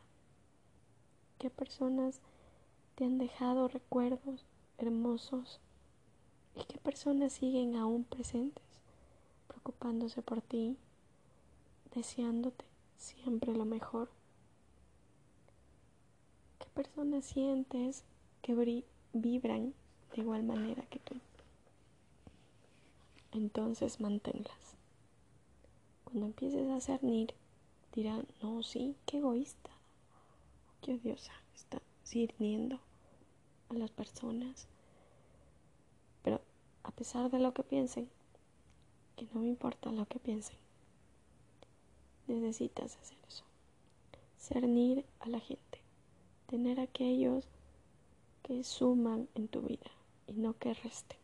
¿Qué 1.36 1.50
personas 1.50 2.22
te 2.94 3.04
han 3.04 3.18
dejado 3.18 3.68
recuerdos 3.68 4.46
hermosos? 4.78 5.60
¿Y 6.54 6.64
qué 6.64 6.78
personas 6.78 7.34
siguen 7.34 7.76
aún 7.76 8.04
presentes, 8.04 8.67
preocupándose 9.68 10.22
por 10.22 10.40
ti, 10.40 10.78
deseándote 11.94 12.64
siempre 12.96 13.52
lo 13.52 13.66
mejor? 13.66 14.08
¿Qué 16.58 16.66
personas 16.74 17.26
sientes 17.26 18.04
que 18.40 18.54
vibran 19.12 19.74
de 20.14 20.22
igual 20.22 20.42
manera 20.44 20.86
que 20.86 20.98
tú? 21.00 21.16
Entonces 23.32 24.00
manténlas. 24.00 24.76
Cuando 26.04 26.26
empieces 26.26 26.70
a 26.70 26.80
cernir, 26.80 27.34
dirán, 27.94 28.26
no, 28.42 28.62
sí, 28.62 28.96
qué 29.04 29.18
egoísta, 29.18 29.70
qué 30.80 30.94
odiosa, 30.94 31.34
está 31.54 31.82
sirviendo 32.04 32.80
a 33.68 33.74
las 33.74 33.90
personas. 33.90 34.66
Pero 36.22 36.40
a 36.84 36.90
pesar 36.90 37.30
de 37.30 37.38
lo 37.38 37.52
que 37.52 37.64
piensen, 37.64 38.08
que 39.18 39.26
no 39.34 39.40
me 39.40 39.48
importa 39.48 39.90
lo 39.90 40.06
que 40.06 40.20
piensen, 40.20 40.56
necesitas 42.28 42.96
hacer 42.96 43.18
eso. 43.26 43.42
Cernir 44.38 45.04
a 45.18 45.28
la 45.28 45.40
gente, 45.40 45.80
tener 46.46 46.78
aquellos 46.78 47.48
que 48.44 48.62
suman 48.62 49.28
en 49.34 49.48
tu 49.48 49.60
vida 49.62 49.90
y 50.28 50.34
no 50.34 50.56
que 50.56 50.72
resten, 50.72 51.18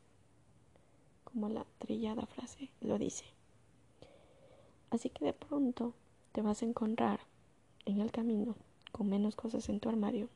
como 1.23 1.49
la 1.49 1.65
trillada 1.79 2.27
frase 2.27 2.69
lo 2.81 2.99
dice. 2.99 3.25
Así 4.91 5.09
que 5.09 5.25
de 5.25 5.33
pronto 5.33 5.95
te 6.33 6.43
vas 6.43 6.63
a 6.63 6.67
encontrar 6.67 7.21
en 7.85 8.01
el 8.01 8.11
camino 8.11 8.57
con 8.91 9.09
menos 9.09 9.37
cosas 9.37 9.69
en 9.69 9.79
tu 9.79 9.89
armario, 9.89 10.29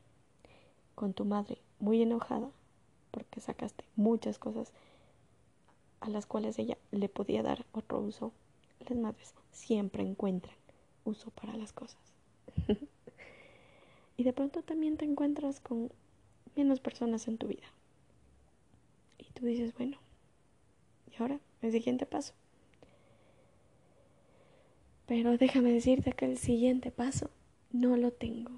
con 0.95 1.13
tu 1.13 1.25
madre 1.25 1.57
muy 1.79 2.01
enojada 2.01 2.51
porque 3.11 3.41
sacaste 3.41 3.83
muchas 3.97 4.39
cosas 4.39 4.71
a 6.01 6.09
las 6.09 6.25
cuales 6.25 6.59
ella 6.59 6.77
le 6.91 7.09
podía 7.09 7.43
dar 7.43 7.65
otro 7.71 7.99
uso. 7.99 8.31
Las 8.87 8.97
madres 8.97 9.33
siempre 9.51 10.03
encuentran 10.03 10.55
uso 11.05 11.31
para 11.31 11.55
las 11.55 11.73
cosas. 11.73 11.99
y 14.17 14.23
de 14.23 14.33
pronto 14.33 14.61
también 14.63 14.97
te 14.97 15.05
encuentras 15.05 15.59
con 15.59 15.91
menos 16.55 16.79
personas 16.79 17.27
en 17.27 17.37
tu 17.37 17.47
vida. 17.47 17.67
Y 19.17 19.25
tú 19.31 19.45
dices, 19.45 19.73
bueno, 19.75 19.97
¿y 21.11 21.21
ahora? 21.21 21.39
El 21.61 21.71
siguiente 21.71 22.05
paso. 22.05 22.33
Pero 25.07 25.37
déjame 25.37 25.71
decirte 25.71 26.13
que 26.13 26.25
el 26.25 26.37
siguiente 26.37 26.91
paso 26.91 27.29
no 27.71 27.97
lo 27.97 28.11
tengo, 28.11 28.51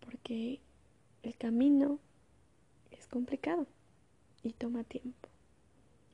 porque 0.00 0.60
el 1.22 1.36
camino 1.36 1.98
es 2.92 3.06
complicado 3.06 3.66
y 4.42 4.52
toma 4.52 4.84
tiempo. 4.84 5.28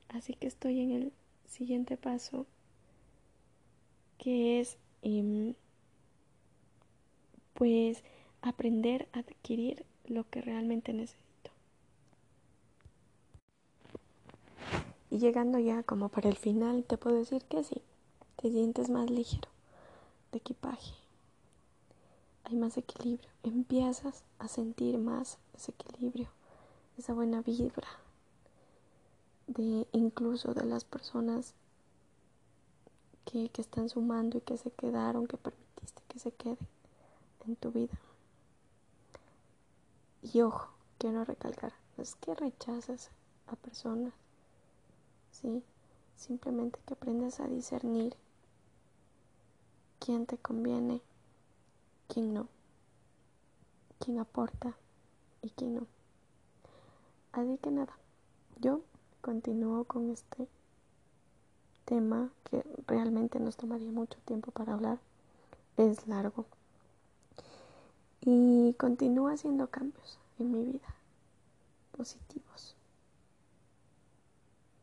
Así 0.08 0.34
que 0.34 0.46
estoy 0.46 0.80
en 0.80 0.90
el 0.92 1.12
siguiente 1.46 1.96
paso, 1.96 2.46
que 4.18 4.60
es 4.60 4.76
em, 5.02 5.54
pues 7.54 8.02
aprender 8.42 9.08
a 9.12 9.20
adquirir 9.20 9.84
lo 10.06 10.28
que 10.30 10.42
realmente 10.42 10.92
necesito. 10.92 11.50
Y 15.10 15.18
llegando 15.18 15.58
ya 15.58 15.82
como 15.82 16.08
para 16.08 16.28
el 16.28 16.36
final, 16.36 16.84
te 16.84 16.96
puedo 16.96 17.16
decir 17.16 17.42
que 17.44 17.62
sí, 17.64 17.82
te 18.36 18.50
sientes 18.50 18.90
más 18.90 19.10
ligero 19.10 19.54
equipaje. 20.36 20.92
Hay 22.44 22.56
más 22.56 22.76
equilibrio. 22.76 23.30
Empiezas 23.42 24.24
a 24.38 24.48
sentir 24.48 24.98
más 24.98 25.38
ese 25.54 25.72
equilibrio, 25.72 26.28
esa 26.98 27.14
buena 27.14 27.40
vibra 27.42 27.88
de 29.46 29.86
incluso 29.92 30.54
de 30.54 30.64
las 30.64 30.84
personas 30.84 31.54
que, 33.24 33.48
que 33.50 33.60
están 33.60 33.88
sumando 33.88 34.38
y 34.38 34.40
que 34.40 34.56
se 34.56 34.70
quedaron, 34.70 35.26
que 35.26 35.36
permitiste 35.36 36.02
que 36.08 36.18
se 36.18 36.32
queden 36.32 36.68
en 37.46 37.56
tu 37.56 37.72
vida. 37.72 37.98
Y 40.22 40.40
ojo, 40.40 40.70
quiero 40.98 41.24
recalcar, 41.24 41.74
es 41.98 42.14
que 42.16 42.34
rechazas 42.34 43.10
a 43.46 43.56
personas, 43.56 44.14
¿sí? 45.30 45.62
Simplemente 46.16 46.80
que 46.86 46.94
aprendes 46.94 47.40
a 47.40 47.48
discernir 47.48 48.16
quién 49.98 50.26
te 50.26 50.38
conviene, 50.38 51.02
quién 52.08 52.32
no, 52.32 52.48
quién 53.98 54.18
aporta 54.18 54.76
y 55.42 55.50
quién 55.50 55.74
no. 55.74 55.86
Así 57.32 57.58
que 57.58 57.70
nada, 57.70 57.96
yo 58.60 58.80
continúo 59.24 59.84
con 59.84 60.10
este 60.10 60.46
tema 61.86 62.30
que 62.44 62.62
realmente 62.86 63.40
nos 63.40 63.56
tomaría 63.56 63.90
mucho 63.90 64.18
tiempo 64.26 64.50
para 64.50 64.74
hablar, 64.74 64.98
es 65.78 66.06
largo 66.06 66.44
y 68.20 68.74
continúo 68.74 69.28
haciendo 69.28 69.68
cambios 69.68 70.18
en 70.38 70.52
mi 70.52 70.62
vida 70.72 70.94
positivos. 71.96 72.76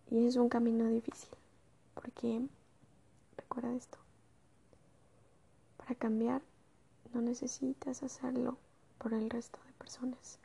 Y 0.09 0.25
es 0.25 0.35
un 0.37 0.49
camino 0.49 0.87
difícil, 0.87 1.29
porque 1.93 2.41
recuerda 3.37 3.75
esto, 3.75 3.99
para 5.77 5.93
cambiar 5.93 6.41
no 7.13 7.21
necesitas 7.21 8.01
hacerlo 8.01 8.57
por 8.97 9.13
el 9.13 9.29
resto 9.29 9.59
de 9.67 9.73
personas, 9.73 10.39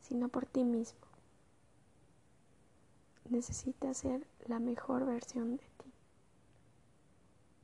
sino 0.00 0.30
por 0.30 0.46
ti 0.46 0.64
mismo. 0.64 1.07
Necesitas 3.30 3.98
ser 3.98 4.26
la 4.46 4.58
mejor 4.58 5.04
versión 5.04 5.58
de 5.58 5.64
ti, 5.78 5.92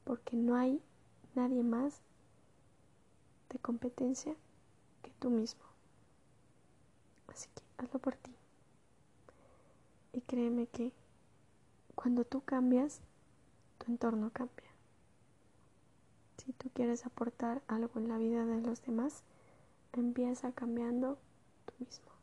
porque 0.04 0.36
no 0.36 0.56
hay 0.56 0.82
nadie 1.34 1.62
más 1.62 2.00
de 3.48 3.58
competencia 3.58 4.34
que 5.02 5.10
tú 5.18 5.30
mismo. 5.30 5.62
Así 7.28 7.48
que 7.54 7.62
hazlo 7.78 7.98
por 7.98 8.16
ti. 8.16 8.34
Y 10.12 10.20
créeme 10.20 10.66
que 10.66 10.92
cuando 11.94 12.24
tú 12.24 12.42
cambias, 12.42 13.00
tu 13.78 13.90
entorno 13.90 14.30
cambia. 14.32 14.70
Si 16.36 16.52
tú 16.52 16.68
quieres 16.74 17.06
aportar 17.06 17.62
algo 17.68 17.98
en 17.98 18.08
la 18.08 18.18
vida 18.18 18.44
de 18.44 18.60
los 18.60 18.82
demás, 18.82 19.22
empieza 19.92 20.52
cambiando 20.52 21.18
tú 21.64 21.72
mismo. 21.84 22.13